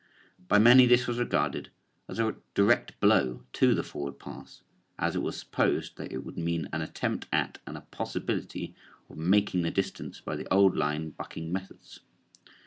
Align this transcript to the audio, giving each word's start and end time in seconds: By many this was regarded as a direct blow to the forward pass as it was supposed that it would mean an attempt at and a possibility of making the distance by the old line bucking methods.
By 0.47 0.57
many 0.57 0.87
this 0.87 1.05
was 1.05 1.19
regarded 1.19 1.69
as 2.09 2.17
a 2.17 2.35
direct 2.55 2.99
blow 2.99 3.43
to 3.53 3.75
the 3.75 3.83
forward 3.83 4.17
pass 4.17 4.63
as 4.97 5.15
it 5.15 5.21
was 5.21 5.37
supposed 5.39 5.97
that 5.97 6.11
it 6.11 6.25
would 6.25 6.39
mean 6.39 6.67
an 6.73 6.81
attempt 6.81 7.27
at 7.31 7.59
and 7.67 7.77
a 7.77 7.81
possibility 7.81 8.73
of 9.11 9.17
making 9.17 9.61
the 9.61 9.69
distance 9.69 10.19
by 10.19 10.35
the 10.35 10.51
old 10.51 10.75
line 10.75 11.11
bucking 11.11 11.51
methods. 11.53 11.99